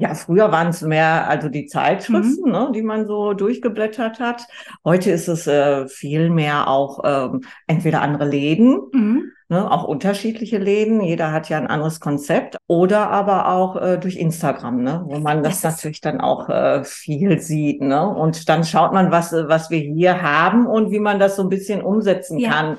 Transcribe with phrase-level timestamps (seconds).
[0.00, 2.52] Ja, früher waren es mehr also die Zeitschriften, mhm.
[2.52, 4.46] ne, die man so durchgeblättert hat.
[4.82, 9.32] Heute ist es äh, viel mehr auch ähm, entweder andere Läden, mhm.
[9.50, 11.02] ne, auch unterschiedliche Läden.
[11.02, 12.56] Jeder hat ja ein anderes Konzept.
[12.66, 17.38] Oder aber auch äh, durch Instagram, ne, wo man das, natürlich dann auch äh, viel
[17.38, 17.82] sieht.
[17.82, 18.08] Ne?
[18.08, 21.50] Und dann schaut man, was, was wir hier haben und wie man das so ein
[21.50, 22.50] bisschen umsetzen ja.
[22.50, 22.78] kann.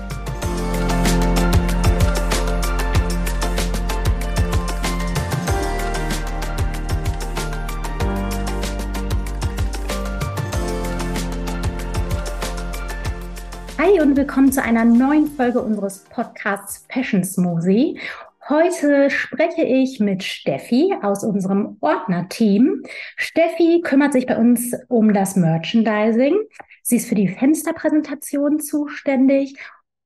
[14.11, 17.97] Und willkommen zu einer neuen Folge unseres Podcasts Fashion Smoothie.
[18.49, 22.83] Heute spreche ich mit Steffi aus unserem Ordner-Team.
[23.15, 26.35] Steffi kümmert sich bei uns um das Merchandising.
[26.83, 29.55] Sie ist für die Fensterpräsentation zuständig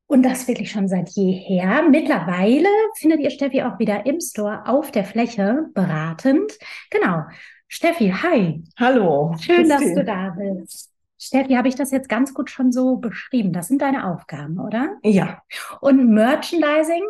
[0.05, 1.81] und das wirklich schon seit jeher.
[1.89, 6.51] Mittlerweile findet ihr Steffi auch wieder im Store auf der Fläche beratend.
[6.91, 7.23] Genau.
[7.67, 8.63] Steffi, hi.
[8.77, 9.35] Hallo.
[9.39, 10.94] Schön, dass du da bist.
[11.17, 13.53] Steffi, habe ich das jetzt ganz gut schon so beschrieben?
[13.53, 14.97] Das sind deine Aufgaben, oder?
[15.03, 15.41] Ja.
[15.81, 17.03] Und Merchandising,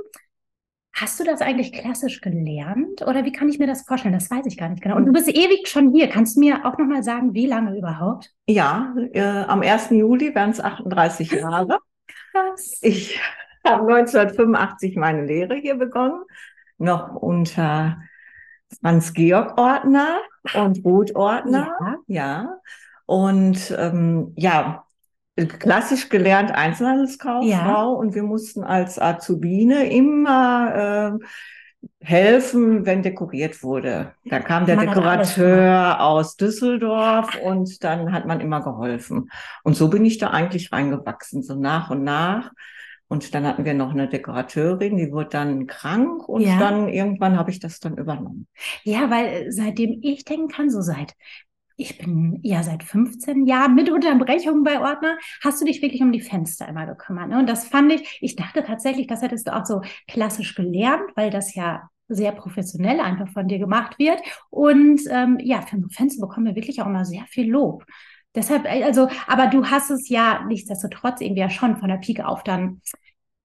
[0.94, 4.14] hast du das eigentlich klassisch gelernt oder wie kann ich mir das vorstellen?
[4.14, 4.96] Das weiß ich gar nicht genau.
[4.96, 6.08] Und du bist ewig schon hier.
[6.08, 8.32] Kannst du mir auch nochmal sagen, wie lange überhaupt?
[8.48, 9.90] Ja, äh, am 1.
[9.92, 11.80] Juli werden es 38 Jahre.
[12.32, 12.80] Krass.
[12.82, 13.20] Ich
[13.66, 16.22] habe 1985 meine Lehre hier begonnen,
[16.78, 17.98] noch unter
[18.80, 20.20] Franz Georg Ordner
[20.54, 21.76] und Ruth Ordner.
[21.80, 21.98] Ja.
[22.08, 22.60] ja.
[23.06, 24.86] Und ähm, ja,
[25.36, 27.84] klassisch gelernt Einzelhandelskauffrau ja.
[27.84, 31.26] und wir mussten als Azubine immer äh,
[32.00, 34.14] helfen, wenn dekoriert wurde.
[34.26, 39.30] Da kam der man Dekorateur aus Düsseldorf und dann hat man immer geholfen.
[39.64, 42.52] Und so bin ich da eigentlich reingewachsen, so nach und nach.
[43.08, 46.58] Und dann hatten wir noch eine Dekorateurin, die wurde dann krank und ja.
[46.58, 48.48] dann irgendwann habe ich das dann übernommen.
[48.84, 51.14] Ja, weil äh, seitdem ich denken kann, so seit
[51.78, 56.12] ich bin ja seit 15 Jahren mit Unterbrechung bei Ordner, hast du dich wirklich um
[56.12, 57.30] die Fenster immer gekümmert.
[57.30, 57.40] Ne?
[57.40, 61.30] Und das fand ich, ich dachte tatsächlich, das hättest du auch so klassisch gelernt, weil
[61.30, 64.20] das ja sehr professionell einfach von dir gemacht wird.
[64.50, 67.86] Und ähm, ja, für Fenster bekommen wir wirklich auch immer sehr viel Lob.
[68.36, 72.44] Deshalb, also, aber du hast es ja nichtsdestotrotz irgendwie ja schon von der Pike auf
[72.44, 72.82] dann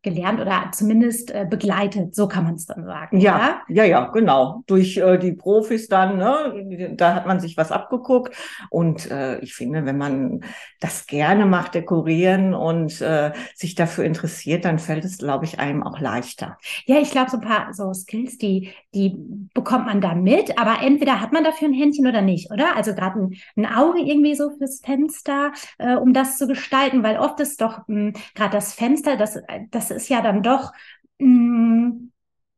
[0.03, 3.21] gelernt oder zumindest äh, begleitet, so kann man es dann sagen.
[3.21, 4.63] Ja, ja, ja, ja, genau.
[4.67, 8.35] Durch äh, die Profis dann, ne, da hat man sich was abgeguckt.
[8.71, 10.41] Und äh, ich finde, wenn man
[10.81, 15.83] das gerne macht, dekorieren und äh, sich dafür interessiert, dann fällt es, glaube ich, einem
[15.83, 16.57] auch leichter.
[16.87, 19.15] Ja, ich glaube, so ein paar so Skills, die, die
[19.53, 22.75] bekommt man da mit, aber entweder hat man dafür ein Händchen oder nicht, oder?
[22.75, 27.19] Also gerade ein, ein Auge irgendwie so fürs Fenster, äh, um das zu gestalten, weil
[27.19, 29.39] oft ist doch hm, gerade das Fenster, das,
[29.71, 30.73] das ist ja dann doch,
[31.19, 32.11] mh, mm,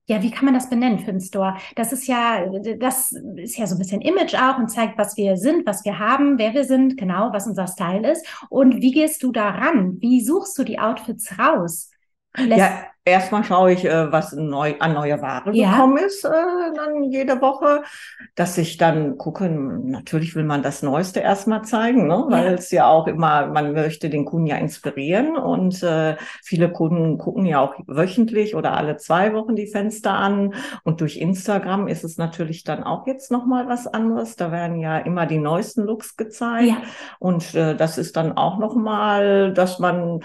[0.06, 1.56] ja, wie kann man das benennen für einen Store?
[1.76, 2.44] Das ist ja,
[2.78, 5.98] das ist ja so ein bisschen Image auch und zeigt, was wir sind, was wir
[5.98, 8.26] haben, wer wir sind, genau, was unser Style ist.
[8.50, 10.00] Und wie gehst du daran?
[10.00, 11.90] Wie suchst du die Outfits raus?
[12.36, 15.72] Lässt ja, erstmal schaue ich, äh, was neu, an neue Ware ja.
[15.72, 16.30] gekommen ist, äh,
[16.74, 17.82] dann jede Woche,
[18.34, 22.24] dass ich dann gucke, natürlich will man das Neueste erstmal zeigen, ne?
[22.28, 22.52] weil ja.
[22.52, 27.44] es ja auch immer, man möchte den Kunden ja inspirieren und äh, viele Kunden gucken
[27.44, 32.18] ja auch wöchentlich oder alle zwei Wochen die Fenster an und durch Instagram ist es
[32.18, 34.36] natürlich dann auch jetzt nochmal was anderes.
[34.36, 36.76] Da werden ja immer die neuesten Looks gezeigt ja.
[37.18, 40.20] und äh, das ist dann auch nochmal, dass man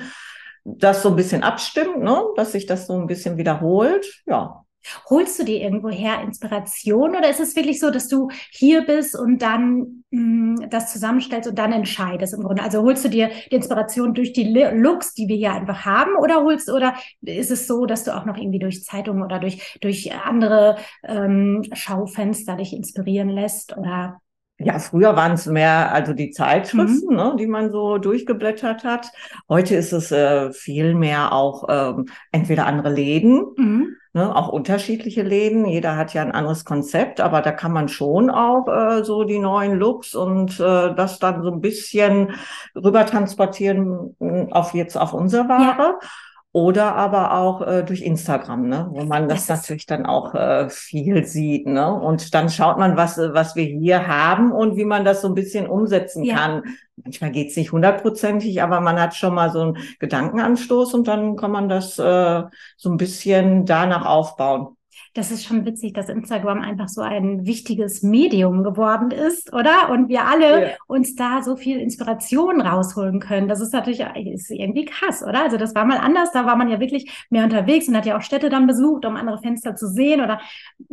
[0.76, 2.22] das so ein bisschen abstimmt, ne?
[2.36, 4.06] dass sich das so ein bisschen wiederholt.
[4.26, 4.64] Ja.
[5.10, 9.42] Holst du dir irgendwoher Inspiration oder ist es wirklich so, dass du hier bist und
[9.42, 12.64] dann mh, mm, das zusammenstellst und dann entscheidest im Grunde?
[12.64, 16.44] Also holst du dir die Inspiration durch die Looks, die wir hier einfach haben, oder
[16.44, 20.14] holst oder ist es so, dass du auch noch irgendwie durch Zeitungen oder durch durch
[20.14, 24.22] andere ähm, Schaufenster dich inspirieren lässt oder
[24.60, 27.16] ja, früher waren es mehr also die Zeitschriften, mhm.
[27.16, 29.12] ne, die man so durchgeblättert hat.
[29.48, 33.96] Heute ist es äh, viel mehr auch ähm, entweder andere Läden, mhm.
[34.14, 35.66] ne, auch unterschiedliche Läden.
[35.66, 39.40] Jeder hat ja ein anderes Konzept, aber da kann man schon auch äh, so die
[39.40, 42.32] neuen Looks und äh, das dann so ein bisschen
[42.76, 44.16] rüber transportieren
[44.52, 46.00] auf jetzt auf unsere Ware.
[46.02, 46.10] Ja.
[46.58, 48.88] Oder aber auch äh, durch Instagram, ne?
[48.90, 51.68] wo man das, Das natürlich dann auch äh, viel sieht.
[51.68, 51.94] Ne?
[51.94, 55.28] Und dann schaut man, was, äh, was wir hier haben und wie man das so
[55.28, 56.36] ein bisschen umsetzen Ja.
[56.36, 56.64] kann.
[56.96, 61.52] Manchmal geht's nicht hundertprozentig, aber man hat schon mal so einen Gedankenanstoß und dann kann
[61.52, 62.44] man das äh,
[62.76, 64.77] so ein bisschen danach aufbauen.
[65.18, 69.90] Das ist schon witzig, dass Instagram einfach so ein wichtiges Medium geworden ist, oder?
[69.90, 70.70] Und wir alle Ja.
[70.86, 73.48] uns da so viel Inspiration rausholen können.
[73.48, 75.42] Das ist natürlich ist irgendwie krass, oder?
[75.44, 76.32] Also das war mal anders.
[76.34, 79.16] Da war man ja wirklich mehr unterwegs und hat ja auch Städte dann besucht, um
[79.16, 80.40] andere Fenster zu sehen oder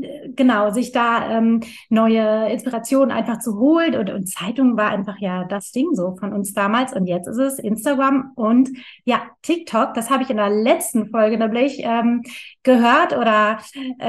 [0.00, 1.60] äh, genau, sich da ähm,
[1.90, 3.94] neue Inspirationen einfach zu holen.
[3.94, 6.94] Und, und Zeitung war einfach ja das Ding so von uns damals.
[6.94, 8.70] Und jetzt ist es Instagram und
[9.04, 9.92] ja, TikTok.
[9.92, 12.22] Das habe ich in der letzten Folge nämlich ähm,
[12.62, 13.58] gehört oder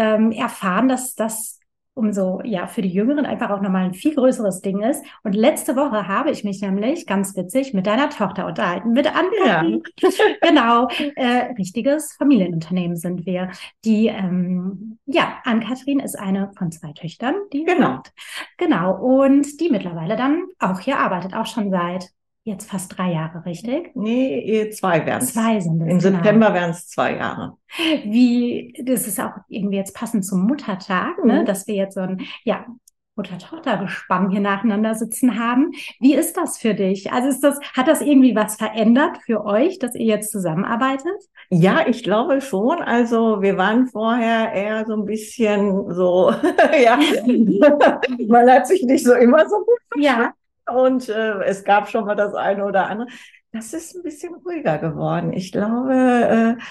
[0.06, 1.60] ähm, erfahren, dass das
[1.96, 5.04] umso ja für die Jüngeren einfach auch nochmal ein viel größeres Ding ist.
[5.24, 9.82] Und letzte Woche habe ich mich nämlich ganz witzig mit deiner Tochter unterhalten, mit Anne.
[10.42, 13.50] genau, äh, richtiges Familienunternehmen sind wir.
[13.86, 17.94] Die ähm, ja, Ann-Kathrin ist eine von zwei Töchtern, die Genau.
[17.94, 18.12] hat.
[18.58, 22.10] Genau und die mittlerweile dann auch hier arbeitet, auch schon seit
[22.46, 23.92] jetzt fast drei Jahre, richtig?
[23.96, 25.92] Nee, ihr zwei werden Zwei sind es.
[25.92, 26.18] Im genau.
[26.18, 27.58] September wären es zwei Jahre.
[28.06, 31.42] Wie, das ist auch irgendwie jetzt passend zum Muttertag, ne?
[31.42, 31.46] Mhm.
[31.46, 32.66] dass wir jetzt so ein, ja,
[33.16, 35.72] Mutter-Tochter-Gespann hier nacheinander sitzen haben.
[36.00, 37.12] Wie ist das für dich?
[37.14, 41.16] Also ist das, hat das irgendwie was verändert für euch, dass ihr jetzt zusammenarbeitet?
[41.50, 42.82] Ja, ich glaube schon.
[42.82, 46.34] Also wir waren vorher eher so ein bisschen so,
[46.84, 47.00] ja,
[48.28, 50.34] man hat sich nicht so immer so gut Ja.
[50.68, 53.08] Und äh, es gab schon mal das eine oder andere.
[53.52, 55.32] Das ist ein bisschen ruhiger geworden.
[55.34, 56.64] Ich glaube, äh,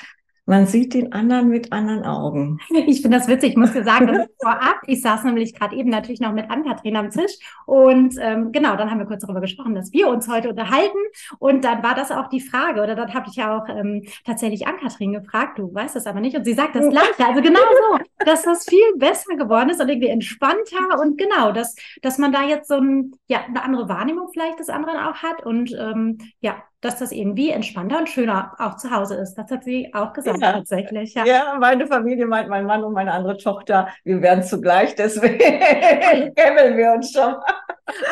[0.46, 2.58] man sieht den anderen mit anderen Augen.
[2.86, 3.50] Ich finde das witzig.
[3.50, 6.96] Ich muss dir sagen, ich vorab, ich saß nämlich gerade eben natürlich noch mit Ann-Kathrin
[6.96, 7.32] am Tisch.
[7.66, 10.98] Und ähm, genau, dann haben wir kurz darüber gesprochen, dass wir uns heute unterhalten.
[11.38, 14.66] Und dann war das auch die Frage oder dann habe ich ja auch ähm, tatsächlich
[14.66, 16.36] Ann-Kathrin gefragt, du weißt das aber nicht.
[16.36, 17.26] Und sie sagt das Gleiche.
[17.26, 21.00] Also genau so, dass das viel besser geworden ist und irgendwie entspannter.
[21.00, 24.68] Und genau, dass, dass man da jetzt so ein, ja, eine andere Wahrnehmung vielleicht des
[24.68, 25.44] anderen auch hat.
[25.44, 29.34] Und ähm, ja, dass das irgendwie entspannter und schöner auch zu Hause ist.
[29.34, 30.52] Das hat sie auch gesagt Ja.
[30.52, 31.14] tatsächlich.
[31.14, 31.24] Ja.
[31.24, 35.38] Ja, meine Familie meint mein Mann und meine andere Tochter, wir wären zugleich, deswegen
[36.34, 37.34] kämmeln wir uns schon.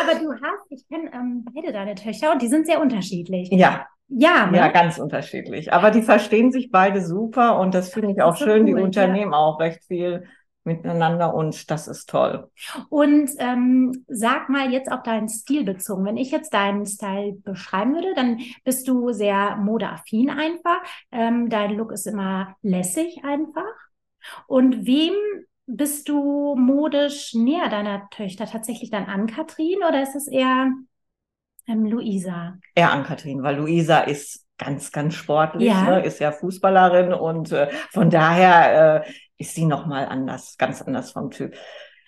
[0.00, 3.48] Aber du hast, ich kenne ähm, beide deine Töchter und die sind sehr unterschiedlich.
[3.50, 4.58] Ja, Ja, ne?
[4.58, 5.72] ja, ganz unterschiedlich.
[5.72, 8.66] Aber die verstehen sich beide super und das finde ich auch so schön.
[8.66, 8.84] Die cool, ja.
[8.84, 10.24] unternehmen auch recht viel
[10.64, 12.50] miteinander und das ist toll.
[12.88, 16.04] Und ähm, sag mal jetzt auf deinen Stil bezogen.
[16.04, 20.80] Wenn ich jetzt deinen Style beschreiben würde, dann bist du sehr modeaffin einfach.
[21.10, 23.72] Ähm, dein Look ist immer lässig einfach.
[24.46, 25.14] Und wem
[25.66, 28.46] bist du modisch näher deiner Töchter?
[28.46, 30.72] Tatsächlich dann an Kathrin oder ist es eher
[31.66, 32.58] ähm, Luisa?
[32.74, 35.82] Eher an Kathrin, weil Luisa ist ganz, ganz sportlich, Ja.
[35.82, 41.12] ne, ist ja Fußballerin und äh, von daher äh, ist sie nochmal anders, ganz anders
[41.12, 41.54] vom Typ.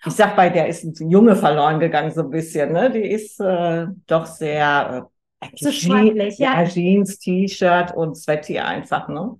[0.06, 2.90] Ich sag bei der ist ein Junge verloren gegangen so ein bisschen, ne?
[2.90, 5.08] Die ist äh, doch sehr
[5.40, 6.60] äh, So Je- sportlich, ja.
[6.62, 9.38] ja, Jeans, T-Shirt und Sweaty einfach, ne?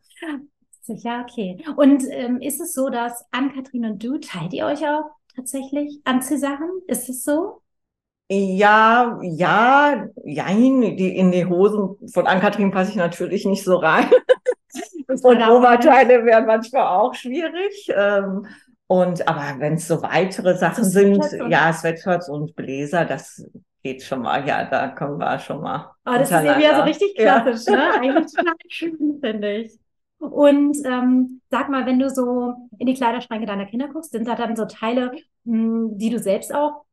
[0.83, 1.65] Sicher, okay.
[1.77, 6.69] Und ähm, ist es so, dass Ann-Kathrin und du, teilt ihr euch auch tatsächlich Anziehsachen?
[6.87, 7.61] Ist es so?
[8.31, 14.07] Ja, ja, jein, die in die Hosen von Ann-Kathrin passe ich natürlich nicht so rein.
[15.09, 17.89] Und Oberteile wären manchmal auch schwierig.
[17.95, 18.47] Ähm,
[18.87, 23.45] und aber wenn es so weitere Sachen sind, ja, Sweatshirts und Bläser, das
[23.83, 24.47] geht schon mal.
[24.47, 25.91] Ja, da kommen wir schon mal.
[26.07, 27.41] Oh, das ist irgendwie ja so richtig Ja.
[27.41, 27.95] klassisch, ne?
[28.01, 29.73] Eigentlich total schön, finde ich.
[30.19, 34.35] Und ähm, sag mal, wenn du so in die Kleiderschränke deiner Kinder guckst, sind da
[34.35, 35.13] dann so Teile,
[35.45, 36.84] mh, die du selbst auch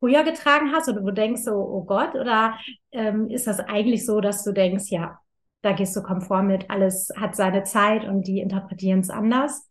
[0.00, 2.58] früher getragen hast oder wo du denkst so, oh Gott, oder
[2.92, 5.18] ähm, ist das eigentlich so, dass du denkst, ja,
[5.62, 9.68] da gehst du konform mit, alles hat seine Zeit und die interpretieren es anders?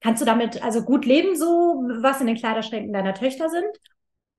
[0.00, 1.46] Kannst du damit also gut leben, so
[2.02, 3.66] was in den Kleiderschränken deiner Töchter sind?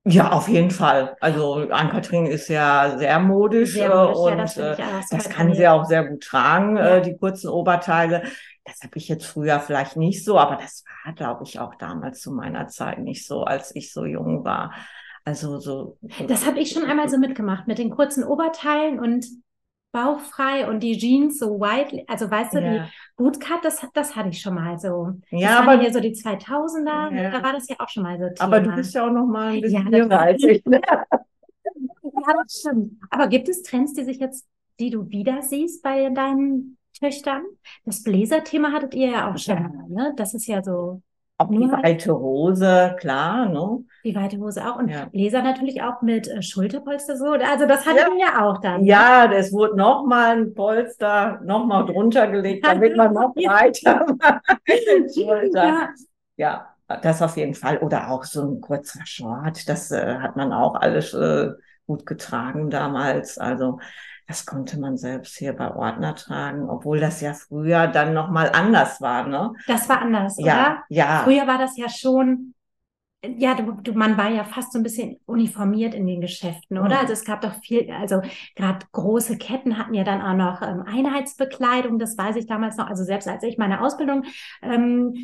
[0.04, 1.16] Ja, auf jeden Fall.
[1.20, 5.28] Also Ann-Kathrin ist ja sehr modisch, Sehr äh, modisch, ja, und das äh, auch das
[5.28, 6.96] super kann sie auch sehr gut tragen, Ja.
[6.96, 8.22] äh, die kurzen Oberteile.
[8.68, 12.20] Das habe ich jetzt früher vielleicht nicht so, aber das war, glaube ich, auch damals
[12.20, 14.74] zu meiner Zeit nicht so, als ich so jung war.
[15.24, 15.98] Also so.
[16.26, 19.26] Das habe ich schon einmal so mitgemacht mit den kurzen Oberteilen und
[19.92, 24.28] bauchfrei und die Jeans so white, also weißt du, die Ja, Bootcut, das, das hatte
[24.28, 25.12] ich schon mal so.
[25.30, 27.30] Das ja aber, hier so die 2000er, Ja.
[27.30, 28.40] da war das ja auch schon mal so Thema.
[28.40, 30.64] aber du bist ja auch noch mal ein bisschen Ja, jünger als ich.
[30.66, 30.80] Ne?
[32.02, 32.92] Ja, das stimmt.
[33.10, 34.46] Aber gibt es Trends, die sich jetzt,
[34.80, 37.42] die du wieder siehst bei deinen Töchtern?
[37.84, 39.70] Das Bläser-Thema hattet ihr ja auch schon Ja.
[39.88, 40.12] ne?
[40.16, 41.02] Das ist ja so,
[41.40, 43.84] Auch die weite Hose, klar, ne?
[44.04, 44.76] Die weite Hose auch.
[44.78, 45.04] Und Ja.
[45.06, 47.26] Bläser natürlich auch mit äh, Schulterpolster so.
[47.26, 48.06] Also das hatten Ja.
[48.08, 48.80] wir ja auch dann.
[48.80, 48.86] ne?
[48.88, 53.76] Ja, es wurde noch mal ein Polster noch mal drunter gelegt, damit man noch macht.
[55.14, 55.64] Schulter.
[55.64, 55.88] Ja.
[56.36, 57.78] Ja, das auf jeden Fall.
[57.78, 61.50] Oder auch so ein kurzer Short, das äh, hat man auch alles äh,
[61.86, 63.38] gut getragen damals.
[63.38, 63.78] Also
[64.28, 68.50] das konnte man selbst hier bei Ordner tragen, obwohl das ja früher dann noch mal
[68.50, 69.54] anders war, ne?
[69.66, 70.46] Das war anders, oder?
[70.46, 71.22] Ja, ja.
[71.24, 72.52] Früher war das ja schon,
[73.24, 76.96] ja, du, du, man war ja fast so ein bisschen uniformiert in den Geschäften, oder?
[76.96, 77.00] Mhm.
[77.00, 78.20] Also es gab doch viel, also
[78.54, 82.88] gerade große Ketten hatten ja dann auch noch ähm, Einheitsbekleidung, das weiß ich damals noch.
[82.88, 84.24] Also selbst als ich meine Ausbildung
[84.60, 85.14] ähm,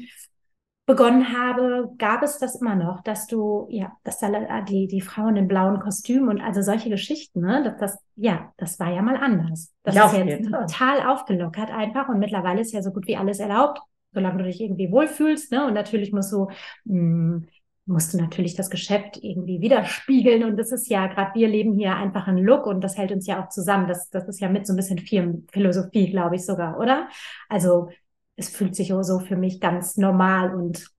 [0.87, 5.37] begonnen habe, gab es das immer noch, dass du, ja, dass da die, die Frauen
[5.37, 7.63] in blauen Kostümen und also solche Geschichten, ne?
[7.65, 9.73] Das, das, ja, das war ja mal anders.
[9.83, 13.39] Das Ja, ist jetzt total aufgelockert einfach und mittlerweile ist ja so gut wie alles
[13.39, 13.81] erlaubt,
[14.13, 15.67] solange du dich irgendwie wohlfühlst, ne?
[15.67, 16.49] Und natürlich musst du,
[16.85, 17.43] mh,
[17.87, 21.95] musst du natürlich das Geschäft irgendwie widerspiegeln und das ist ja, gerade wir leben hier
[21.97, 23.89] einfach einen Look und das hält uns ja auch zusammen.
[23.89, 27.09] Das, das ist ja mit so ein bisschen Firmenphilosophie, glaube ich sogar, oder?
[27.49, 27.89] Also
[28.37, 30.91] es fühlt sich so für mich ganz normal und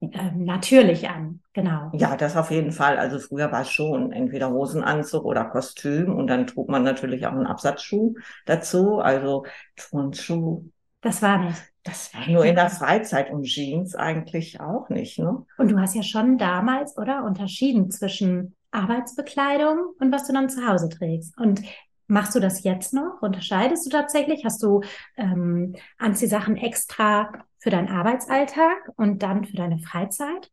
[0.00, 1.90] ähm, natürlich an, genau.
[1.94, 2.98] Ja, das auf jeden Fall.
[2.98, 7.32] Also früher war es schon entweder Hosenanzug oder Kostüm und dann trug man natürlich auch
[7.32, 8.14] einen Absatzschuh
[8.44, 10.64] dazu, also Turnschuh.
[11.00, 11.62] Das war nicht.
[11.82, 15.46] Das war nur in der Freizeit und Jeans eigentlich auch nicht, ne?
[15.56, 20.66] Und du hast ja schon damals, oder, unterschieden zwischen Arbeitsbekleidung und was du dann zu
[20.66, 21.38] Hause trägst.
[21.38, 21.62] Und
[22.08, 23.22] machst du das jetzt noch?
[23.22, 24.44] Unterscheidest du tatsächlich?
[24.44, 24.82] Hast du
[25.16, 30.50] ähm, Anziehsachen extra für deinen Arbeitsalltag und dann für deine Freizeit?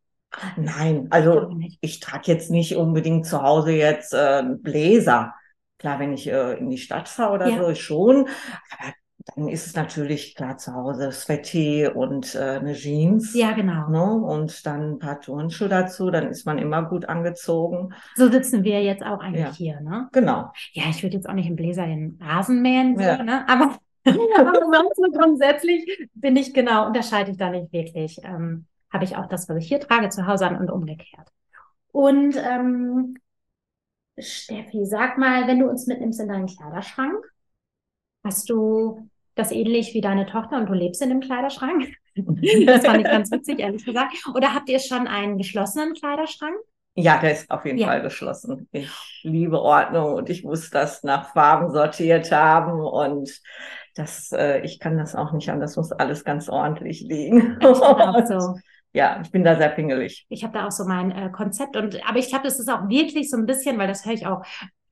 [0.55, 5.35] Nein, also ich trage jetzt nicht unbedingt zu Hause jetzt äh, Bläser.
[5.77, 7.55] Klar, wenn ich äh, in die Stadt fahre oder Ja.
[7.55, 8.27] so, schon.
[8.71, 8.93] Aber
[9.25, 13.33] dann ist es natürlich klar zu Hause Sweaty und äh, eine Jeans.
[13.33, 13.89] Ja, genau.
[13.89, 14.03] Ne?
[14.03, 17.93] Und dann ein paar Turnschuhe dazu, dann ist man immer gut angezogen.
[18.15, 19.51] So sitzen wir jetzt auch eigentlich Ja.
[19.53, 20.09] hier, ne?
[20.11, 20.51] Genau.
[20.73, 23.23] Ja, ich würde jetzt auch nicht im Bläser den Rasen mähen, so, Ja.
[23.23, 23.47] ne?
[23.47, 28.19] Aber, aber sonst so grundsätzlich bin ich genau, unterscheide ich da nicht wirklich.
[28.23, 31.29] Ähm, Habe ich auch das, was ich hier trage, zu Hause an und umgekehrt.
[31.91, 33.15] Und ähm,
[34.17, 37.25] Steffi, sag mal, wenn du uns mitnimmst in deinen Kleiderschrank,
[38.23, 41.85] hast du das ähnlich wie deine Tochter und du lebst in dem Kleiderschrank?
[42.15, 44.13] Das fand ich ganz witzig, ehrlich gesagt.
[44.35, 46.53] Oder habt ihr schon einen geschlossenen Kleiderschrank?
[46.95, 47.87] Ja, der ist auf jeden Ja.
[47.87, 48.67] Fall geschlossen.
[48.71, 48.91] Ich
[49.23, 53.31] liebe Ordnung und ich muss das nach Farben sortiert haben und
[53.95, 55.59] das, äh, ich kann das auch nicht an.
[55.59, 57.57] Das muss alles ganz ordentlich liegen.
[57.59, 58.59] Ich bin auch so.
[58.91, 60.27] Ja, ich bin da sehr pingelig.
[60.29, 62.87] Ich habe da auch so mein äh, Konzept und aber ich glaube, das ist auch
[62.87, 64.43] wirklich so ein bisschen, weil das höre ich auch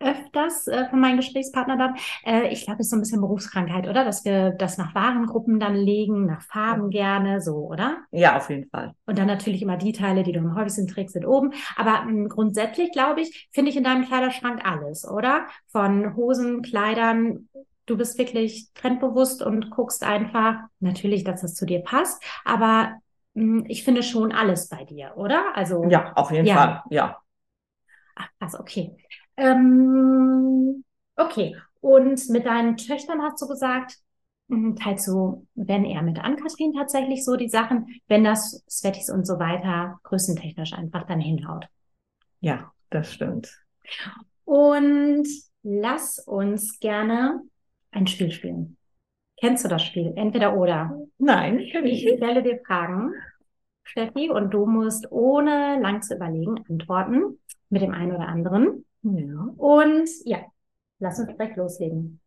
[0.01, 1.95] öfters äh, von meinen Gesprächspartnern dann.
[2.25, 4.03] Äh, ich glaube, es ist so ein bisschen Berufskrankheit, oder?
[4.05, 7.97] Dass wir das nach Warengruppen dann legen, nach Farben gerne, so, oder?
[8.11, 8.93] Ja, auf jeden Fall.
[9.05, 11.53] Und dann natürlich immer die Teile, die du am häufigsten trägst, sind oben.
[11.75, 15.47] Aber mh, grundsätzlich, glaube ich, finde ich in deinem Kleiderschrank alles, oder?
[15.67, 17.49] Von Hosen, Kleidern.
[17.85, 22.93] Du bist wirklich trendbewusst und guckst einfach, natürlich, dass das zu dir passt, aber
[23.33, 25.55] mh, ich finde schon alles bei dir, oder?
[25.55, 26.55] Also, Ja, auf jeden Ja.
[26.55, 26.83] Fall.
[26.89, 27.21] Ja.
[28.15, 28.95] Ach, krass, okay.
[29.37, 30.83] Ähm,
[31.15, 31.55] okay.
[31.79, 33.97] Und mit deinen Töchtern hast du gesagt,
[34.47, 39.25] mh, teilst du, wenn eher mit Ann-Kathrin tatsächlich so die Sachen, wenn das Sweaties und
[39.25, 41.65] so weiter größentechnisch einfach dann hinhaut.
[42.39, 43.57] Ja, das stimmt.
[44.45, 45.27] Und
[45.63, 47.41] lass uns gerne
[47.91, 48.77] ein Spiel spielen.
[49.39, 50.13] Kennst du das Spiel?
[50.15, 50.99] Entweder oder.
[51.17, 53.11] Nein, kenn Ich ich stelle dir Fragen,
[53.83, 58.85] Steffi, und du musst ohne lang zu überlegen antworten mit dem einen oder anderen.
[59.03, 59.53] Ja.
[59.57, 60.45] Und ja,
[60.99, 62.19] lass uns direkt loslegen.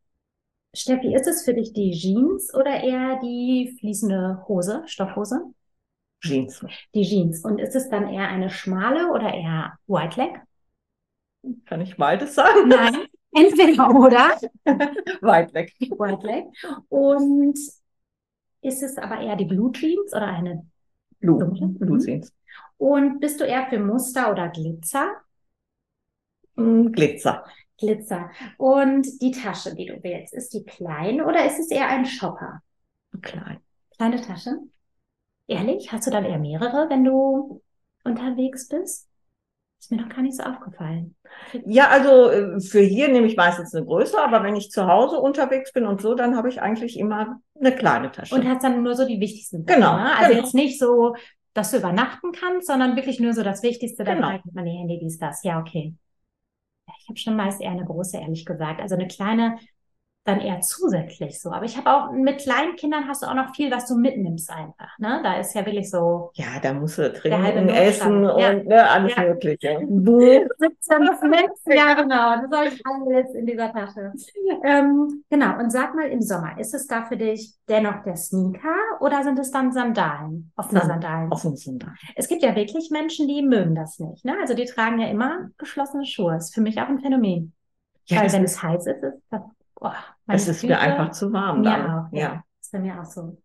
[0.75, 5.41] Steffi, ist es für dich die Jeans oder eher die fließende Hose, Stoffhose?
[6.21, 6.65] Jeans.
[6.95, 7.45] Die Jeans.
[7.45, 10.41] Und ist es dann eher eine schmale oder eher White Leg?
[11.67, 12.69] Kann ich beides sagen?
[12.69, 12.97] Nein,
[13.33, 14.39] entweder oder.
[15.21, 15.75] Weit weg.
[15.81, 16.45] White Leg.
[16.89, 17.59] Und
[18.63, 20.67] ist es aber eher die Blue Jeans oder eine?
[21.21, 21.39] Blue.
[21.39, 21.67] Dunkle?
[21.69, 22.01] Blue Mhm.
[22.01, 22.33] Jeans.
[22.79, 25.11] Und bist du eher für Muster oder Glitzer?
[26.57, 27.45] Mm, Glitzer.
[27.79, 28.31] Glitzer.
[28.57, 32.61] Und die Tasche, die du wählst, ist die klein oder ist es eher ein Shopper?
[33.23, 33.61] Klein.
[33.97, 34.59] Kleine Tasche?
[35.47, 35.93] Ehrlich?
[35.93, 37.61] Hast du dann eher mehrere, wenn du
[38.05, 39.09] unterwegs bist?
[39.81, 41.15] Ist mir noch gar nicht so aufgefallen.
[41.67, 45.19] Ja, also äh, für hier nehme ich meistens eine größere, aber wenn ich zu Hause
[45.19, 48.35] unterwegs bin und so, dann habe ich eigentlich immer eine kleine Tasche.
[48.35, 50.17] Und hast dann nur so die wichtigsten Sachen, Genau, ne?
[50.17, 50.43] Also genau.
[50.43, 51.17] jetzt nicht so,
[51.53, 54.39] dass du übernachten kannst, sondern wirklich nur so das Wichtigste, dann Genau.
[54.53, 55.43] man die Handy, dies, das.
[55.45, 55.93] Ja, okay.
[57.01, 58.81] Ich habe schon meist eher eine große, ehrlich gesagt.
[58.81, 59.59] Also eine kleine
[60.25, 61.51] dann eher zusätzlich so.
[61.53, 64.51] Aber ich habe auch mit kleinen Kindern hast du auch noch viel, was du mitnimmst
[64.51, 64.99] einfach.
[64.99, 65.21] Ne?
[65.23, 66.31] Da ist ja wirklich so.
[66.35, 68.51] Ja, da musst du trinken, essen Ja.
[68.51, 69.23] und ne, alles Ja.
[69.25, 69.79] Mögliche.
[69.87, 74.13] Buch, 17 Snacks, ja genau, das habe ich alles in dieser Tasche.
[74.65, 78.75] Ähm, genau, und sag mal im Sommer, ist es da für dich dennoch der Sneaker
[79.01, 81.33] oder sind es dann Sandalen, offene Sand- Sandalen?
[81.33, 81.89] Offen sind da.
[82.17, 84.25] Es gibt ja wirklich Menschen, die mögen das nicht.
[84.25, 84.35] Ne?
[84.41, 86.37] Also die tragen ja immer geschlossene Schuhe.
[86.37, 87.53] Ist für mich auch ein Phänomen.
[88.07, 89.41] Ja, Weil wenn es heiß ist, ist das,
[89.81, 89.91] oh,
[90.27, 91.91] das ist mir Füße- einfach zu warm Mir dann.
[91.91, 92.21] auch, ja.
[92.21, 92.45] ja.
[92.61, 93.39] Ist bei mir auch so.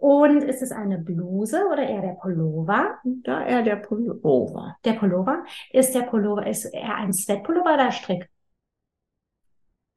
[0.00, 2.98] Und ist es eine Bluse oder eher der Pullover?
[3.04, 4.76] Da eher der Pullover.
[4.84, 5.44] Der Pullover?
[5.70, 8.30] Ist der Pullover, ist eher ein Sweatpullover oder Strick?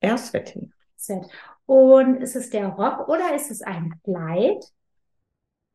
[0.02, 0.74] Eher Sweating.
[0.98, 1.26] Set.
[1.66, 4.66] Und ist es der Rock oder ist es ein Kleid?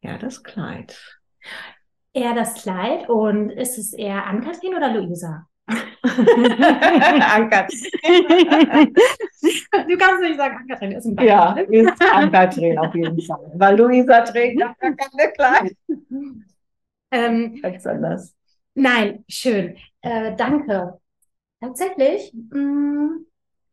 [0.02, 1.20] Ja, das Kleid.
[2.12, 3.08] Eher das Kleid.
[3.08, 5.46] Und ist es eher Ann-Kathrin oder Luisa?
[6.04, 7.72] Ankert.
[8.02, 11.72] du kannst nicht sagen, Ann-Kathrin ist ein Ja, Bein.
[11.72, 13.52] ist Ankert auf jeden Fall.
[13.54, 15.76] Weil Luisa trägt ja keine Kleid.
[17.10, 18.34] Ähm, Ganz anders.
[18.74, 19.76] nein, schön.
[20.02, 20.98] Äh, danke.
[21.60, 23.20] Tatsächlich, mh,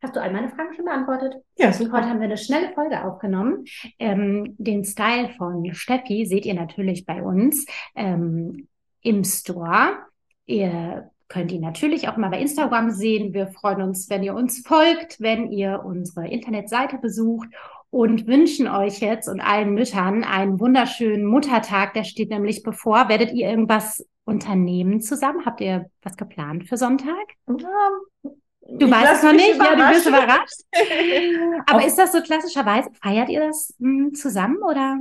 [0.01, 1.36] hast du all meine Fragen schon beantwortet?
[1.57, 2.07] Ja, Heute super.
[2.07, 3.65] haben wir eine schnelle Folge aufgenommen.
[4.00, 8.67] Ähm, den Style von Steffi seht ihr natürlich bei uns ähm,
[9.01, 10.05] im Store.
[10.45, 13.33] Ihr könnt ihn natürlich auch mal bei Instagram sehen.
[13.33, 17.47] Wir freuen uns, wenn ihr uns folgt, wenn ihr unsere Internetseite besucht
[17.89, 21.93] und wünschen euch jetzt und allen Müttern einen wunderschönen Muttertag.
[21.93, 23.07] Der steht nämlich bevor.
[23.07, 25.45] Werdet ihr irgendwas unternehmen zusammen?
[25.45, 27.15] Habt ihr was geplant für Sonntag?
[27.45, 29.55] Du Ich weißt es noch nicht?
[29.55, 30.61] Ja, du bist überrascht.
[31.67, 35.00] Aber ist das so klassischerweise, feiert ihr das mh, zusammen oder?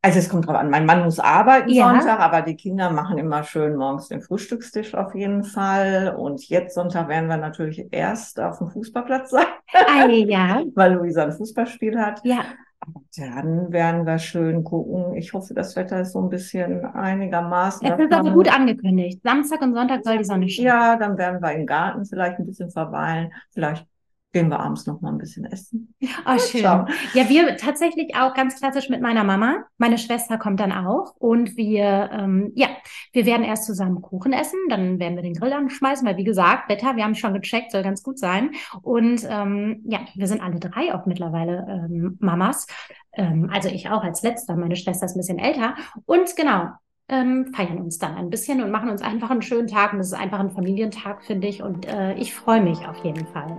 [0.00, 0.70] Also es kommt drauf an.
[0.70, 1.90] Mein Mann muss arbeiten Ja.
[1.90, 6.14] Sonntag, aber die Kinder machen immer schön morgens den Frühstückstisch auf jeden Fall.
[6.16, 11.24] Und jetzt Sonntag werden wir natürlich erst auf dem Fußballplatz sein, Ah, ja, weil Luisa
[11.24, 12.20] ein Fußballspiel hat.
[12.24, 12.40] ja.
[12.80, 15.16] Aber dann werden wir schön gucken.
[15.16, 17.84] Ich hoffe, das Wetter ist so ein bisschen einigermaßen.
[17.84, 19.20] Es ist also man- gut angekündigt.
[19.24, 20.68] Samstag und Sonntag soll die Sonne scheinen.
[20.68, 23.32] Ja, dann werden wir im Garten vielleicht ein bisschen verweilen.
[23.50, 23.84] Vielleicht
[24.32, 25.94] gehen wir abends noch mal ein bisschen essen.
[26.26, 26.62] Oh, schön.
[26.62, 26.88] schauen.
[27.14, 29.64] Ja, wir tatsächlich auch ganz klassisch mit meiner Mama.
[29.78, 32.68] Meine Schwester kommt dann auch und wir, ähm, ja,
[33.12, 36.68] wir werden erst zusammen Kuchen essen, dann werden wir den Grill anschmeißen, weil wie gesagt,
[36.68, 38.50] Wetter, wir haben schon gecheckt, soll ganz gut sein.
[38.82, 42.66] Und ähm, ja, wir sind alle drei auch mittlerweile ähm, Mamas.
[43.12, 45.74] Ähm, also ich auch als Letzter, meine Schwester ist ein bisschen älter.
[46.04, 46.68] Und genau,
[47.08, 49.94] ähm, feiern uns dann ein bisschen und machen uns einfach einen schönen Tag.
[49.94, 51.62] Und es ist einfach ein Familientag, finde ich.
[51.62, 53.56] Und äh, ich freue mich auf jeden Fall.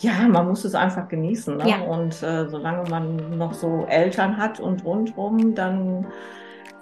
[0.00, 1.56] Ja, man muss es einfach genießen.
[1.56, 1.68] Ne?
[1.68, 1.80] Ja.
[1.80, 6.06] Und äh, solange man noch so Eltern hat und rundrum, dann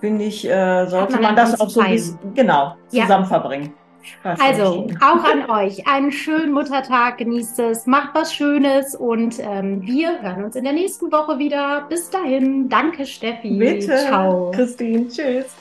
[0.00, 1.92] finde ich, äh, sollte man man das auch so feiern.
[1.92, 3.02] bis, genau Ja.
[3.04, 3.72] zusammen verbringen.
[4.22, 9.82] Das Also, auch an euch einen schönen Muttertag, genießt es, macht was Schönes und ähm,
[9.82, 11.84] wir hören uns in der nächsten Woche wieder.
[11.90, 13.58] Bis dahin, danke Steffi.
[13.58, 14.50] Bitte, Ciao.
[14.54, 15.54] Christine, tschüss.